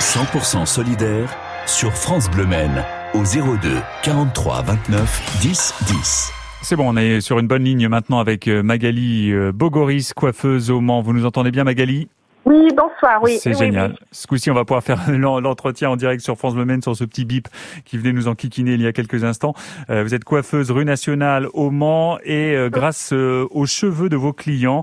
[0.00, 1.36] 100% solidaire
[1.66, 6.32] sur France Bleu Maine au 02 43 29 10 10.
[6.62, 10.70] C'est bon, on est sur une bonne ligne maintenant avec euh, Magali euh, Bogoris, coiffeuse
[10.70, 11.02] au Mans.
[11.02, 12.08] Vous nous entendez bien Magali?
[12.48, 13.36] Oui, bonsoir, oui.
[13.38, 13.90] C'est oui, génial.
[13.90, 14.06] oui.
[14.10, 16.96] Ce coup-ci, on va pouvoir faire l'en- l'entretien en direct sur France Bleu Maine sur
[16.96, 17.46] ce petit bip
[17.84, 19.52] qui venait nous enquiquiner il y a quelques instants.
[19.90, 24.16] Euh, vous êtes coiffeuse rue nationale au Mans et euh, grâce euh, aux cheveux de
[24.16, 24.82] vos clients,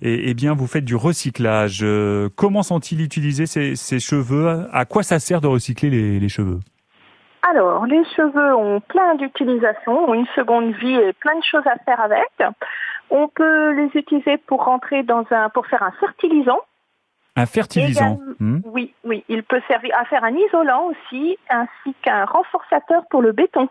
[0.00, 1.80] et, eh bien, vous faites du recyclage.
[1.82, 4.66] Euh, comment sont-ils utilisés ces, ces cheveux?
[4.72, 6.60] À quoi ça sert de recycler les, les cheveux?
[7.50, 11.76] Alors, les cheveux ont plein d'utilisations, ont une seconde vie et plein de choses à
[11.84, 12.30] faire avec.
[13.10, 16.60] On peut les utiliser pour rentrer dans un, pour faire un fertilisant.
[17.36, 18.18] Un fertilisant.
[18.20, 23.04] Également- hmm Oui, oui, il peut servir à faire un isolant aussi, ainsi qu'un renforçateur
[23.10, 23.68] pour le béton.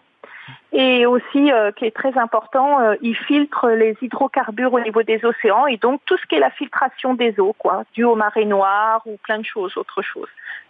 [0.74, 5.24] Et aussi, euh, qui est très important, euh, il filtre les hydrocarbures au niveau des
[5.24, 8.46] océans et donc tout ce qui est la filtration des eaux, quoi, dû aux marées
[8.46, 10.28] noires ou plein de choses, autre chose.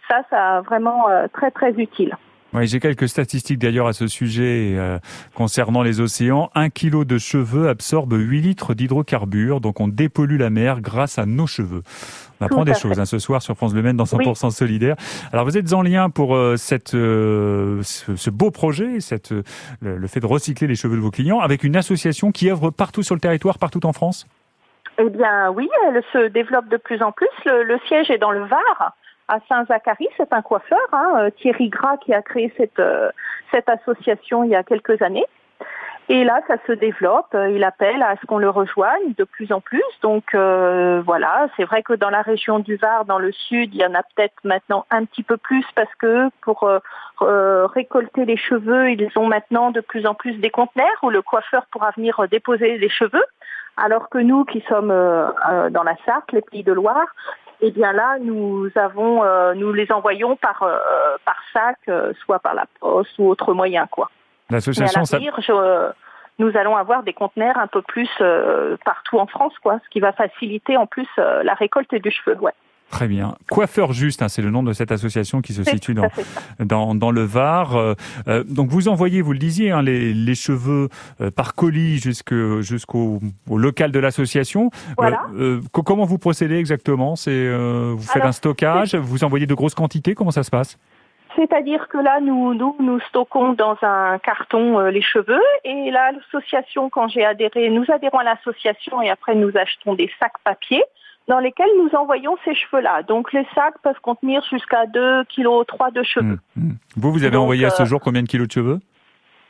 [0.08, 2.14] Ça, ça vraiment euh, très très utile.
[2.54, 4.98] Oui, j'ai quelques statistiques d'ailleurs à ce sujet euh,
[5.34, 6.50] concernant les océans.
[6.54, 11.24] Un kilo de cheveux absorbe 8 litres d'hydrocarbures, donc on dépollue la mer grâce à
[11.24, 11.82] nos cheveux.
[12.42, 14.96] On apprend des choses hein, ce soir sur France Le Maine dans 100% solidaire.
[15.32, 19.42] Alors vous êtes en lien pour euh, cette, euh, ce, ce beau projet, cette, euh,
[19.80, 22.70] le, le fait de recycler les cheveux de vos clients, avec une association qui œuvre
[22.70, 24.26] partout sur le territoire, partout en France?
[24.98, 27.28] Eh bien, oui, elle se développe de plus en plus.
[27.46, 28.94] Le, le siège est dans le Var,
[29.32, 30.08] à Saint-Zacharie.
[30.16, 33.10] C'est un coiffeur, hein, euh, Thierry Gras, qui a créé cette, euh,
[33.50, 35.24] cette association il y a quelques années.
[36.08, 37.34] Et là, ça se développe.
[37.34, 39.84] Euh, Il appelle à ce qu'on le rejoigne de plus en plus.
[40.02, 43.86] Donc voilà, c'est vrai que dans la région du Var, dans le sud, il y
[43.86, 46.68] en a peut-être maintenant un petit peu plus parce que pour
[47.20, 51.64] récolter les cheveux, ils ont maintenant de plus en plus des conteneurs où le coiffeur
[51.70, 53.24] pourra venir déposer les cheveux.
[53.78, 54.88] Alors que nous, qui sommes
[55.70, 57.06] dans la Sarthe, les Pays de Loire,
[57.62, 60.76] eh bien là, nous avons, euh, nous les envoyons par euh,
[61.24, 64.10] par sac, euh, soit par la poste ou autre moyen, quoi.
[64.50, 65.18] L'association, ça...
[65.18, 65.90] je-
[66.38, 70.00] nous allons avoir des conteneurs un peu plus euh, partout en France, quoi, ce qui
[70.00, 72.36] va faciliter en plus euh, la récolte du cheveu.
[72.38, 72.52] Ouais.
[72.92, 73.34] Très bien.
[73.50, 76.08] Coiffeur Juste, hein, c'est le nom de cette association qui se situe dans,
[76.60, 77.74] dans, dans le Var.
[77.74, 77.94] Euh,
[78.28, 80.90] euh, donc vous envoyez, vous le disiez, hein, les, les cheveux
[81.22, 84.70] euh, par colis jusque- jusqu'au au local de l'association.
[84.98, 85.22] Voilà.
[85.34, 87.16] Euh, euh, co- comment vous procédez exactement?
[87.16, 90.14] C'est euh, vous faites Alors, un stockage, vous envoyez de grosses quantités.
[90.14, 90.78] Comment ça se passe?
[91.34, 96.12] C'est-à-dire que là, nous, nous, nous stockons dans un carton euh, les cheveux et là,
[96.12, 100.82] l'association, quand j'ai adhéré, nous adhérons à l'association et après nous achetons des sacs papier
[101.28, 103.02] dans lesquels nous envoyons ces cheveux-là.
[103.04, 106.38] Donc les sacs peuvent contenir jusqu'à 2 kg 3 de cheveux.
[106.56, 106.72] Hmm, hmm.
[106.96, 108.80] Vous, vous avez Donc, envoyé à ce euh, jour combien de kilos de cheveux?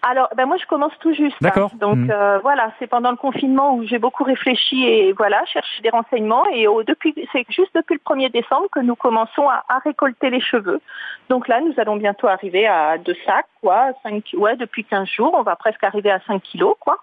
[0.05, 1.37] Alors, ben moi, je commence tout juste.
[1.37, 1.43] hein.
[1.43, 1.71] D'accord.
[1.77, 2.11] Donc Mhm.
[2.11, 6.45] euh, voilà, c'est pendant le confinement où j'ai beaucoup réfléchi et voilà, cherché des renseignements.
[6.53, 10.29] Et au, depuis, c'est juste depuis le 1er décembre que nous commençons à, à récolter
[10.31, 10.81] les cheveux.
[11.29, 15.35] Donc là, nous allons bientôt arriver à deux sacs, quoi, 5, ouais, depuis 15 jours,
[15.39, 16.99] on va presque arriver à 5 kilos, quoi.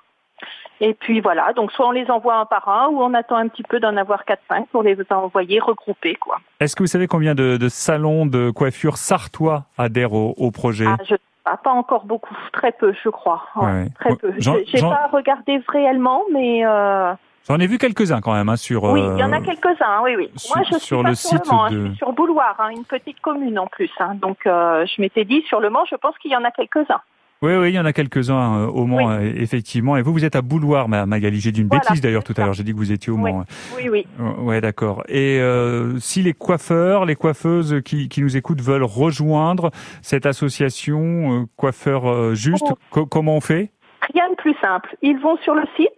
[0.82, 3.48] Et puis voilà, donc soit on les envoie un par un ou on attend un
[3.50, 6.38] petit peu d'en avoir 4-5 pour les envoyer regroupés, quoi.
[6.60, 10.86] Est-ce que vous savez combien de, de salons de coiffure sartois adhèrent au, au projet?
[10.88, 13.44] Ah, je ah, pas encore beaucoup, très peu, je crois.
[13.56, 13.88] Ouais.
[14.00, 14.34] Très peu.
[14.38, 17.12] J'ai pas regardé réellement, mais euh,
[17.48, 18.84] J'en ai vu quelques-uns quand même hein, sur.
[18.84, 20.02] oui, il y en a euh, quelques-uns.
[20.04, 20.30] Oui, oui.
[20.36, 22.12] sur- Moi, je suis sur pas le sur le site hein, de- je suis sur
[22.14, 23.90] Bouloir, hein, une petite commune en plus.
[24.00, 24.14] hein.
[24.16, 27.02] Donc, euh, je m'étais dit sur le Mans, je pense qu'il y en a quelques-uns.
[27.42, 29.06] Oui, oui, il y en a quelques-uns euh, au Mans, Oui.
[29.08, 29.96] euh, effectivement.
[29.96, 31.40] Et vous, vous êtes à Bouloir, ma- Magali.
[31.40, 32.52] J'ai dit une Voilà, bêtise d'ailleurs tout à l'heure.
[32.54, 33.32] J'ai dit que vous étiez au Oui.
[33.32, 33.46] Mans.
[33.78, 34.06] Oui, oui.
[34.20, 35.04] Euh, Ouais, d'accord.
[35.08, 41.44] Et euh, si les coiffeurs, les coiffeuses qui, qui nous écoutent veulent rejoindre cette association
[41.44, 42.78] euh, Coiffeurs euh, Juste, Oh.
[42.92, 43.72] co- comment on fait?
[44.14, 44.94] Rien de plus simple.
[45.02, 45.98] Ils vont sur le site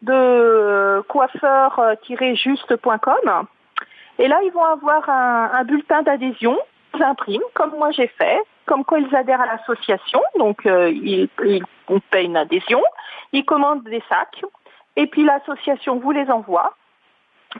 [0.00, 3.46] de coiffeur-juste.com
[4.18, 6.56] et là, ils vont avoir un, un bulletin d'adhésion.
[6.96, 10.22] Ils impriment, comme moi j'ai fait, comme quoi ils adhèrent à l'association.
[10.38, 11.64] Donc, euh, ils, ils
[12.10, 12.82] payent une adhésion,
[13.32, 14.42] ils commandent des sacs
[14.96, 16.74] et puis l'association vous les envoie.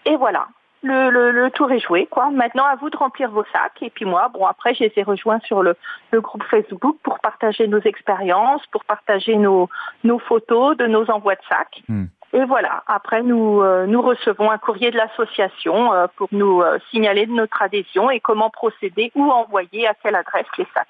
[0.04, 0.48] Et voilà.
[0.82, 2.30] Le, le, le tour est joué, quoi.
[2.30, 3.80] Maintenant, à vous de remplir vos sacs.
[3.80, 5.76] Et puis moi, bon, après, je les ai rejoints sur le,
[6.10, 9.70] le groupe Facebook pour partager nos expériences, pour partager nos,
[10.02, 11.82] nos photos de nos envois de sacs.
[11.88, 12.04] Hmm.
[12.34, 12.82] Et voilà.
[12.88, 17.32] Après, nous, euh, nous recevons un courrier de l'association euh, pour nous euh, signaler de
[17.32, 20.88] notre adhésion et comment procéder, où envoyer, à quelle adresse les sacs.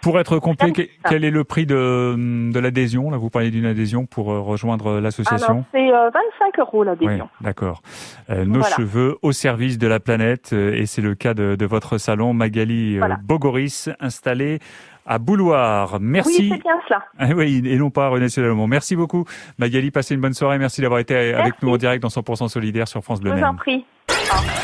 [0.00, 0.72] Pour être complet,
[1.08, 2.14] quel est le prix de,
[2.52, 3.10] de l'adhésion?
[3.10, 7.28] Là, vous parlez d'une adhésion pour rejoindre l'association c'est euh, 25 euros Oui, l'adhésion.
[7.40, 7.82] d'accord.
[8.28, 8.76] Nos Voilà.
[8.76, 12.96] cheveux au service de la planète, et c'est le cas de, de votre salon Magali
[12.98, 13.16] Voilà.
[13.24, 14.60] Bogoris, installé
[15.08, 15.94] à Bouloir.
[15.94, 16.48] Oui, Merci.
[16.50, 17.02] c'est bien cela.
[17.18, 18.66] Ah oui, et non pas René Célalomont.
[18.66, 19.24] Merci beaucoup.
[19.58, 20.58] Magali, passez une bonne soirée.
[20.58, 23.36] Merci d'avoir été avec nous en direct dans 100% solidaire sur France Je Bleu vous
[23.38, 23.46] Maine.
[23.46, 23.84] en prie.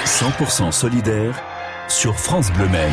[0.04, 1.34] 100% solidaire
[1.88, 2.92] sur France Bleu Maine.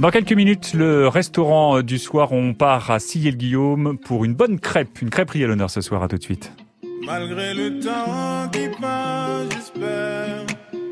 [0.00, 5.00] Dans quelques minutes, le restaurant du soir, on part à Sillé-le-Guillaume pour une bonne crêpe.
[5.02, 6.52] Une crêperie à l'honneur ce soir, à tout de suite.
[7.04, 10.46] Malgré le temps qui passe, j'espère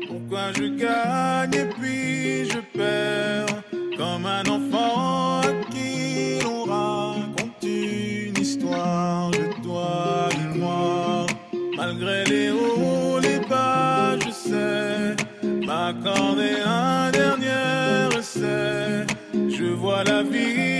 [0.07, 3.50] pourquoi je gagne et puis je perds?
[4.21, 5.41] Comme un enfant
[5.71, 11.25] qui l'on raconte une histoire de toi et moi.
[11.77, 15.15] Malgré les hauts, les bas, je sais
[15.65, 19.05] m'accorder un dernier essai.
[19.33, 20.70] Je vois la vie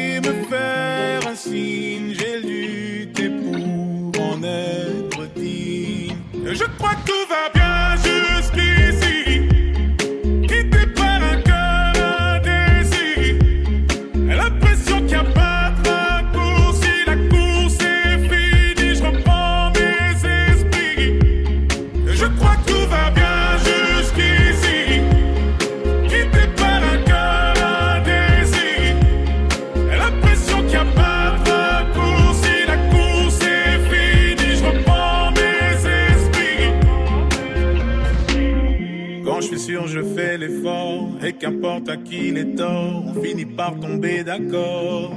[39.41, 41.09] je suis sûr, je fais l'effort.
[41.25, 45.11] Et qu'importe à qui les torts, on finit par tomber d'accord.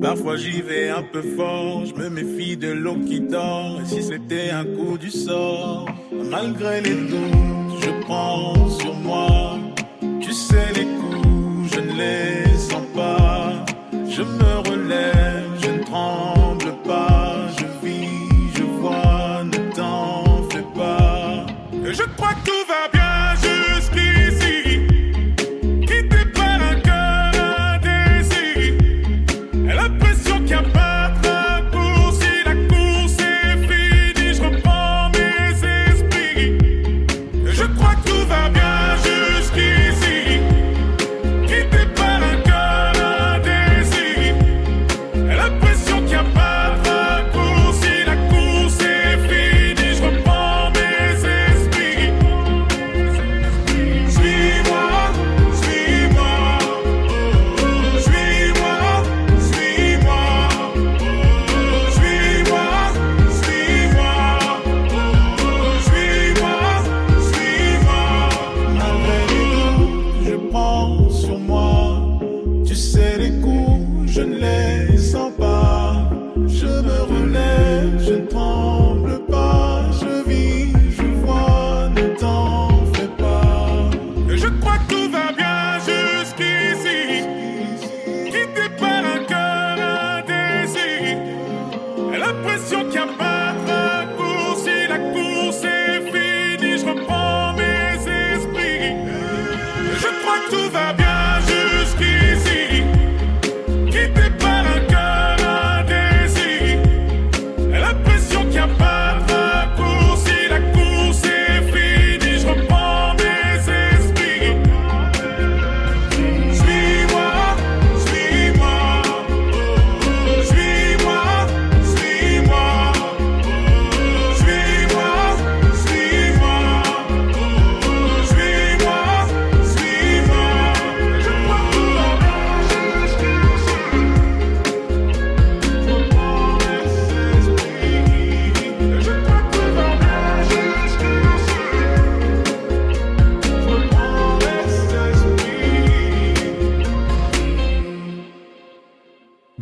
[0.00, 3.80] Parfois j'y vais un peu fort, je me méfie de l'eau qui dort.
[3.80, 5.86] Et si c'était un coup du sort,
[6.30, 8.95] malgré les doutes, je prends sur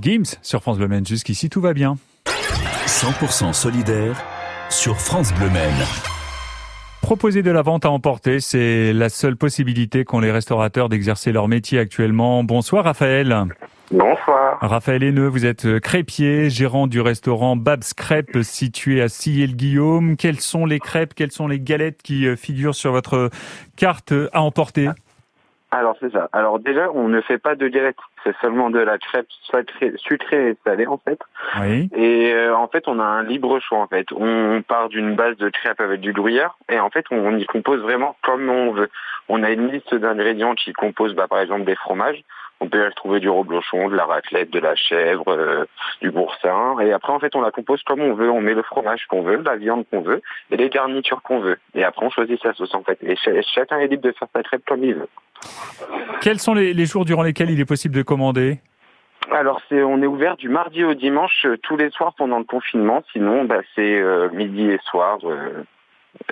[0.04, 1.06] Gims sur France Bleu Maine.
[1.06, 1.96] Jusqu'ici, tout va bien.
[2.86, 4.22] 100% solidaire
[4.68, 5.86] sur France Bleu Maine.
[7.00, 11.48] Proposer de la vente à emporter, c'est la seule possibilité qu'ont les restaurateurs d'exercer leur
[11.48, 12.44] métier actuellement.
[12.44, 13.46] Bonsoir Raphaël.
[13.90, 14.58] Bonsoir.
[14.60, 20.18] Raphaël Haineux, vous êtes crêpier, gérant du restaurant Babs Crêpes situé à Sillé-le-Guillaume.
[20.18, 23.30] Quelles sont les crêpes, quelles sont les galettes qui euh, figurent sur votre
[23.76, 24.90] carte à emporter?
[25.74, 26.28] Alors c'est ça.
[26.32, 27.98] Alors déjà, on ne fait pas de galettes.
[28.22, 29.26] C'est seulement de la crêpe
[29.96, 31.18] sucrée et salée en fait.
[31.60, 31.90] Oui.
[31.96, 34.06] Et euh, en fait, on a un libre choix en fait.
[34.12, 37.80] On part d'une base de crêpes avec du gruyère et en fait, on, y compose
[37.80, 38.88] vraiment comme on veut.
[39.28, 42.22] On a une liste d'ingrédients qui composent bah, par exemple des fromages.
[42.64, 45.66] On peut y retrouver du reblochon, de la raclette, de la chèvre, euh,
[46.00, 46.80] du boursin.
[46.80, 48.30] Et après, en fait, on la compose comme on veut.
[48.30, 51.58] On met le fromage qu'on veut, la viande qu'on veut et les garnitures qu'on veut.
[51.74, 52.96] Et après, on choisit sa sauce, en fait.
[53.02, 55.08] Et ch- chacun est libre de faire sa crêpe comme il veut.
[56.22, 58.60] Quels sont les, les jours durant lesquels il est possible de commander?
[59.30, 62.44] Alors, c'est, on est ouvert du mardi au dimanche, euh, tous les soirs pendant le
[62.44, 63.02] confinement.
[63.12, 65.18] Sinon, bah, c'est euh, midi et soir.
[65.24, 65.64] euh,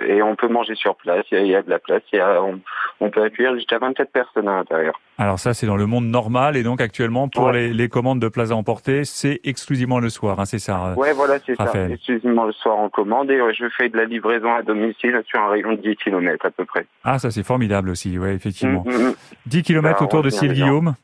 [0.05, 2.01] Et on peut manger sur place, il y a, il y a de la place,
[2.11, 2.59] il y a- on,
[2.99, 4.99] on peut accueillir jusqu'à 24 personnes à l'intérieur.
[5.17, 7.53] Alors ça, c'est dans le monde normal et donc actuellement pour Ouais.
[7.53, 10.93] les, les commandes de plats à emporter, c'est exclusivement le soir, hein, c'est ça.
[10.97, 11.71] Ouais, voilà, c'est ça.
[11.89, 15.49] Exclusivement le soir en commande et je fais de la livraison à domicile sur un
[15.49, 16.85] rayon de 10 km à peu près.
[17.03, 18.83] Ah, ça c'est formidable aussi, ouais, effectivement.
[18.85, 19.15] Mm, mm, mm.
[19.45, 20.95] 10 km Alors, autour de vient Ciel-Guillaume.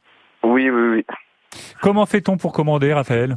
[0.43, 1.05] Oui, oui, oui.
[1.81, 3.35] Comment fait-on pour commander, Raphaël?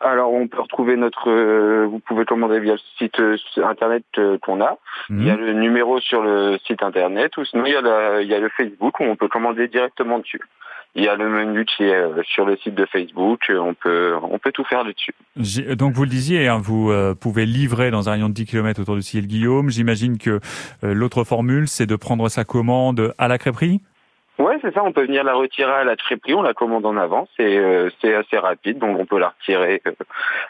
[0.00, 1.28] Alors, on peut retrouver notre.
[1.28, 4.78] euh, vous pouvez commander via le site euh, internet euh, qu'on a.
[5.10, 5.44] Il y a Mhm.
[5.44, 8.38] le numéro sur le site internet ou sinon il y a, la- il y a
[8.38, 10.40] le Facebook où on peut commander directement dessus.
[10.94, 13.40] Il y a le menu qui est euh, sur le site de Facebook.
[13.50, 15.14] On peut, on peut tout faire dessus.
[15.76, 18.80] Donc vous le disiez, hein, vous euh, pouvez livrer dans un rayon de 10 km
[18.80, 19.68] autour de Ciel-Guillaume.
[19.68, 20.40] J'imagine que
[20.84, 23.80] euh, l'autre formule, c'est de prendre sa commande à la crêperie?
[24.38, 24.84] Ouais, c'est ça.
[24.84, 26.34] On peut venir la retirer à la crêperie.
[26.34, 29.82] On la commande en avance et euh, c'est assez rapide, donc on peut la retirer
[29.86, 29.92] euh,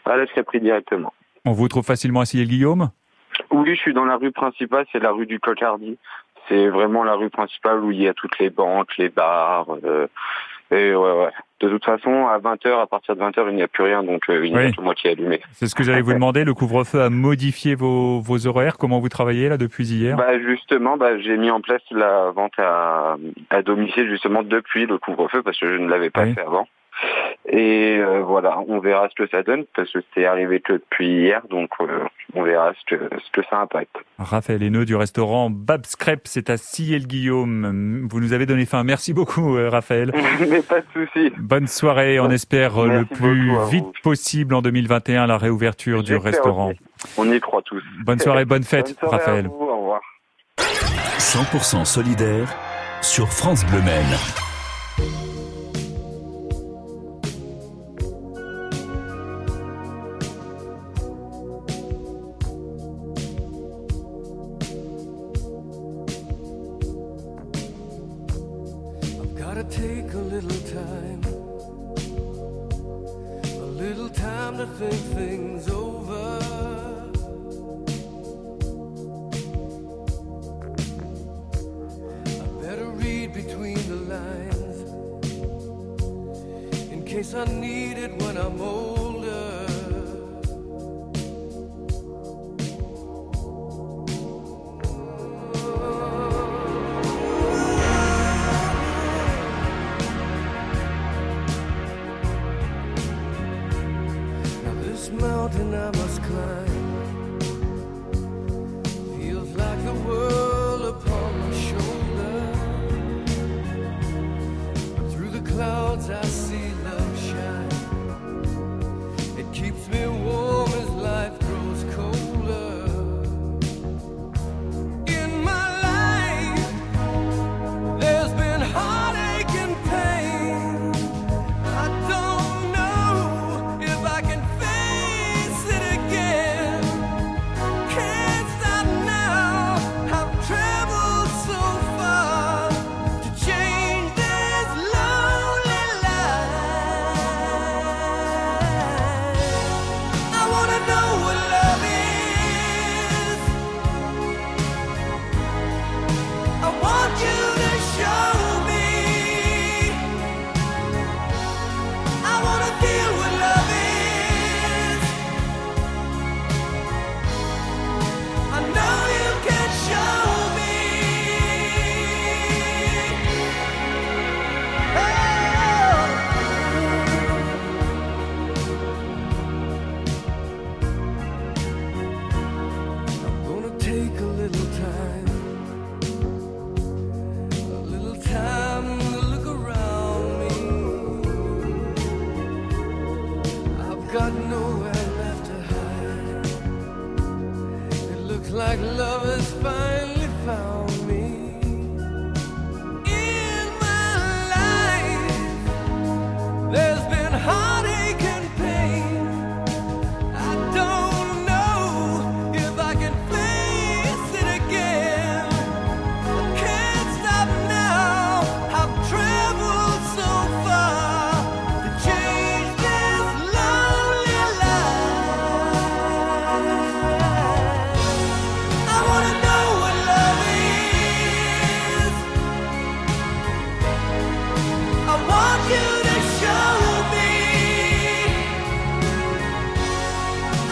[0.05, 1.13] à la crêperie directement.
[1.45, 2.91] On vous trouve facilement à Ciel-Guillaume
[3.51, 5.97] Oui, je suis dans la rue principale, c'est la rue du Cocardi.
[6.49, 9.67] C'est vraiment la rue principale où il y a toutes les banques, les bars.
[9.85, 10.07] euh,
[10.71, 11.31] et ouais, ouais.
[11.61, 14.23] De toute façon, à 20h, à partir de 20h, il n'y a plus rien, donc
[14.29, 14.73] euh, il n'y a Oui.
[14.77, 15.41] que moi qui est allumé.
[15.53, 16.45] C'est ce que j'allais vous demander.
[16.45, 18.77] Le couvre-feu a modifié vos, vos horaires.
[18.79, 20.17] Comment vous travaillez là depuis hier?
[20.17, 23.17] Bah justement, bah, j'ai mis en place la vente à,
[23.51, 26.35] à domicile justement depuis le couvre-feu parce que je ne l'avais pas Oui.
[26.35, 26.69] fait avant.
[27.51, 31.09] Et euh, voilà, on verra ce que ça donne parce que c'est arrivé que depuis
[31.09, 33.97] hier, donc euh, on verra ce que, ce que ça impacte.
[34.19, 38.07] Raphaël Haineux du restaurant Bab's Crêpes, c'est à Ciel-Guillaume.
[38.11, 38.85] Vous nous avez donné faim.
[38.85, 40.13] Merci beaucoup, euh, Raphaël.
[40.51, 41.33] Mais pas de souci.
[41.39, 42.21] Bonne soirée.
[42.21, 43.71] On espère le plus beaucoup à vous.
[43.71, 46.71] vite possible en 2021 la réouverture du restaurant.
[46.71, 46.81] aussi.
[47.17, 47.83] On y croit tous.
[48.05, 49.47] Bonne soirée, bonne fête, Bonne soirée à Raphaël.
[49.47, 50.01] vous, au revoir.
[50.59, 52.49] 100% solidaire
[53.01, 55.28] sur France Bleu Maine.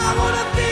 [0.09, 0.66] Ahora te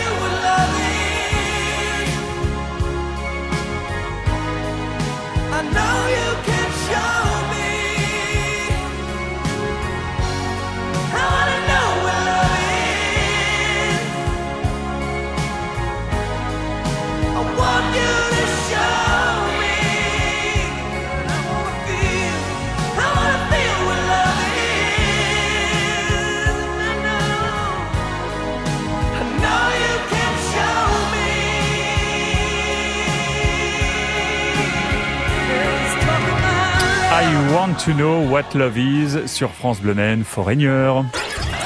[37.17, 40.91] I want to know what love is sur France Bleu Maine, Foreigner.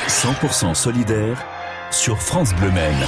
[0.07, 1.43] 100% solidaire
[1.89, 3.07] sur France Bleu Maine.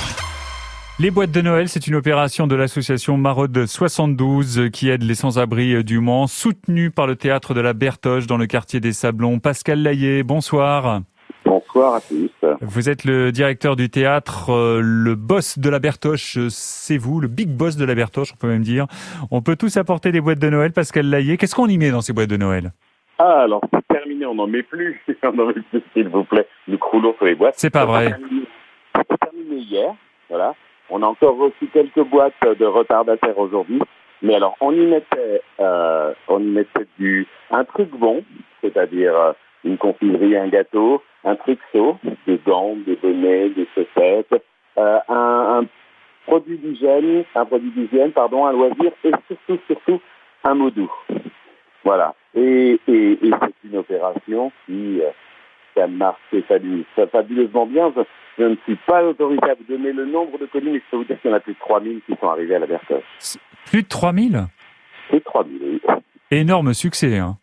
[0.97, 5.83] Les boîtes de Noël, c'est une opération de l'association Maraude 72 qui aide les sans-abri
[5.83, 9.37] du Mans, soutenue par le théâtre de la Bertoche dans le quartier des Sablons.
[9.37, 11.03] Pascal Laillé, bonsoir.
[11.45, 12.29] Bonsoir à tous.
[12.61, 17.27] Vous êtes le directeur du théâtre, euh, le boss de la Bertoche, c'est vous, le
[17.27, 18.85] big boss de la Bertoche, on peut même dire.
[19.31, 21.37] On peut tous apporter des boîtes de Noël, Pascal Laillé.
[21.37, 22.71] Qu'est-ce qu'on y met dans ces boîtes de Noël?
[23.17, 25.01] Ah, alors c'est terminé, on n'en met plus.
[25.23, 26.47] on n'en met plus, s'il vous plaît.
[26.67, 27.55] Nous croulons sur les boîtes.
[27.57, 28.15] C'est pas vrai.
[28.95, 29.93] C'est terminé hier,
[30.29, 30.55] voilà.
[30.89, 33.81] On a encore reçu quelques boîtes de retardataires aujourd'hui.
[34.21, 38.23] Mais alors, on y mettait, euh, on y mettait du, un truc bon,
[38.61, 39.31] c'est-à-dire euh,
[39.63, 44.43] une confiserie, un gâteau, un truc chaud, des gants, des bonnets, des chaussettes,
[44.77, 45.65] euh, un, un
[46.25, 50.01] produit d'hygiène, un produit d'hygiène, pardon, un loisir, et surtout, surtout,
[50.43, 50.91] un mot doux.
[51.83, 52.15] Voilà.
[52.35, 55.09] Et, et, et c'est une opération qui, euh,
[55.75, 56.19] ça marche
[57.11, 57.91] fabuleusement bien.
[57.95, 58.01] Je,
[58.37, 60.97] je ne suis pas autorisé à vous donner le nombre de colis, mais je peux
[60.97, 63.03] vous dire qu'il y en a plus de 3000 qui sont arrivés à la Bertoche.
[63.65, 64.45] Plus de 3000
[65.09, 65.81] Plus de 3000, oui.
[66.31, 67.17] Énorme succès.
[67.17, 67.37] Hein.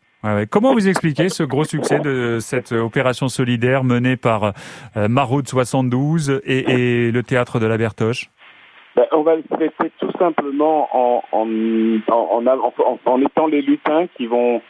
[0.50, 4.52] Comment vous expliquez ce gros succès de cette opération solidaire menée par
[4.96, 8.28] euh, Maraude 72 et, le théâtre de la Bertoche?
[8.96, 12.42] Ben, on va le fêter tout simplement en, en,
[13.04, 14.60] en, étant les lutins qui vont,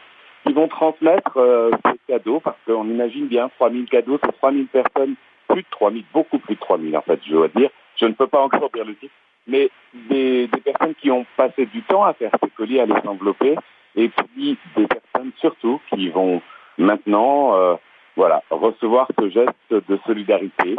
[0.46, 5.14] qui vont transmettre euh, ces cadeaux, parce qu'on imagine bien 3000 cadeaux, c'est 3000 personnes,
[5.48, 7.70] plus de 3000, beaucoup plus de 3000 en fait, je dois dire.
[7.96, 9.14] Je ne peux pas encore dire le titre,
[9.46, 9.70] mais
[10.10, 13.56] des personnes qui ont passé du temps à faire ces colis, à les envelopper,
[13.98, 16.40] et puis des personnes surtout qui vont
[16.78, 17.74] maintenant, euh,
[18.16, 20.76] voilà, recevoir ce geste de solidarité,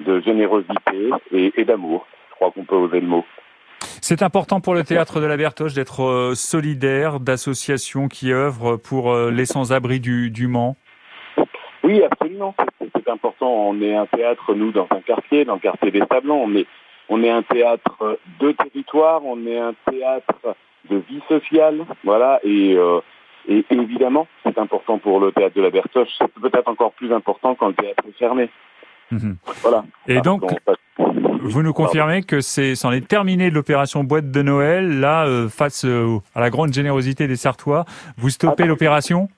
[0.00, 2.06] de générosité et, et d'amour.
[2.30, 3.24] Je crois qu'on peut oser le mot.
[4.00, 9.12] C'est important pour le théâtre de la Bertoche d'être euh, solidaire d'associations qui œuvrent pour
[9.12, 10.76] euh, les sans-abri du, du Mans.
[11.84, 12.54] Oui, absolument.
[12.80, 13.50] C'est- C'est important.
[13.70, 16.44] On est un théâtre, nous, dans un quartier, dans le quartier des Sablons.
[16.44, 16.66] On est,
[17.08, 19.24] on est un théâtre de territoire.
[19.24, 20.54] On est un théâtre
[20.90, 21.84] de vie sociale.
[22.04, 22.40] Voilà.
[22.44, 23.00] Et, euh,
[23.48, 26.08] et évidemment, c'est important pour le théâtre de la Bertoche.
[26.18, 28.50] C'est peut-être encore plus important quand le théâtre est fermé.
[29.10, 29.36] Mhm.
[29.62, 29.84] Voilà.
[30.08, 30.42] Et donc,
[31.42, 35.00] vous nous confirmez que c'est c'en est terminé de l'opération boîte de Noël.
[35.00, 37.84] Là, euh, face euh, à la grande générosité des Sartois,
[38.16, 39.28] vous stoppez Ah, l'opération?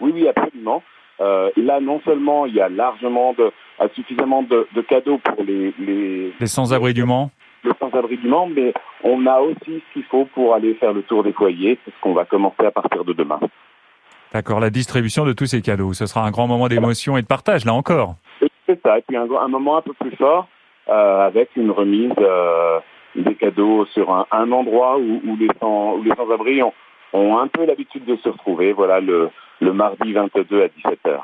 [0.00, 0.82] Oui, oui, absolument.
[1.20, 3.52] Euh, là, non seulement il y a largement de,
[3.94, 7.30] suffisamment de, de cadeaux pour les, les, Les sans-abri du Mans?
[7.64, 8.72] Le sans-abri du Mans, mais
[9.02, 11.78] on a aussi ce qu'il faut pour aller faire le tour des foyers.
[11.84, 13.40] C'est ce qu'on va commencer à partir de demain.
[14.32, 15.92] D'accord, la distribution de tous ces cadeaux.
[15.92, 18.16] Ce sera un grand moment d'émotion et de partage, là encore.
[18.66, 18.98] C'est ça.
[18.98, 20.48] Et puis un, un moment un peu plus fort
[20.88, 22.80] euh, avec une remise euh,
[23.14, 26.72] des cadeaux sur un, un endroit où, où les sans, où les sans-abri ont,
[27.12, 28.72] ont un peu l'habitude de se retrouver.
[28.72, 29.30] Voilà le,
[29.64, 31.18] le mardi 22 à 17h.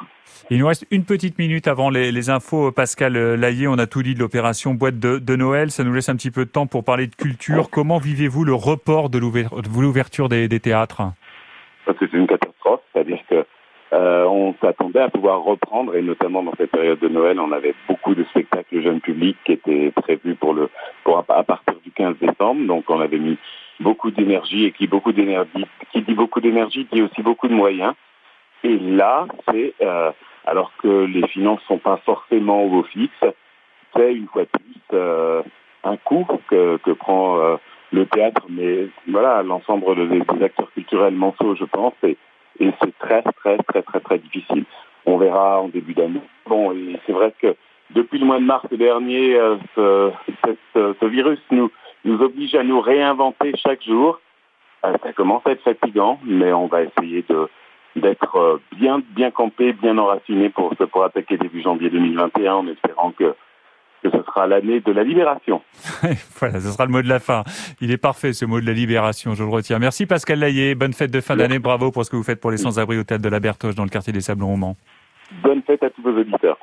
[0.50, 2.72] Il nous reste une petite minute avant les, les infos.
[2.72, 5.70] Pascal Laillé, on a tout dit de l'opération boîte de, de Noël.
[5.70, 7.70] Ça nous laisse un petit peu de temps pour parler de culture.
[7.70, 11.02] Comment vivez-vous le report de l'ouver- de l'ouverture des, des théâtres?
[11.98, 13.44] C'est une catastrophe, c'est-à-dire que
[13.92, 17.74] euh, on s'attendait à pouvoir reprendre, et notamment dans cette période de Noël, on avait
[17.88, 20.68] beaucoup de spectacles jeunes publics qui étaient prévus pour le
[21.04, 22.64] pour à, à partir du 15 décembre.
[22.66, 23.36] Donc on avait mis
[23.80, 27.94] beaucoup d'énergie et qui beaucoup d'énergie, qui dit beaucoup d'énergie dit aussi beaucoup de moyens.
[28.64, 30.10] Et là, c'est euh,
[30.46, 33.24] alors que les finances sont pas forcément au fixe,
[33.94, 35.42] c'est une fois de plus euh,
[35.84, 37.56] un coût que, que prend euh,
[37.92, 42.16] le théâtre, mais voilà, l'ensemble des, acteurs culturels mensuaux, je pense, et,
[42.60, 44.64] et c'est très, très, très, très, très difficile.
[45.06, 46.20] On verra en début d'année.
[46.46, 47.56] Bon, et c'est vrai que
[47.90, 50.12] depuis le mois de mars dernier, euh, ce,
[51.00, 51.70] ce virus nous,
[52.04, 54.20] nous oblige à nous réinventer chaque jour.
[54.84, 57.48] Euh, ça commence à être fatigant, mais on va essayer de
[57.96, 63.12] d'être euh, bien bien campé, bien enraciné pour pour attaquer début janvier 2021, en espérant
[63.12, 63.34] que
[64.02, 65.62] que ce sera l'année de la libération.
[66.38, 67.44] Voilà, ce sera le mot de la fin.
[67.80, 69.78] Il est parfait ce mot de la libération, je le retiens.
[69.78, 70.74] Merci Pascal Laillé.
[70.74, 71.58] Bonne fête de fin d'année.
[71.58, 73.84] Bravo pour ce que vous faites pour les sans-abri au théâtre de la Bertoche dans
[73.84, 74.76] le quartier des Sablons au Mans.
[75.42, 76.58] Bonne fête à tous vos auditeurs.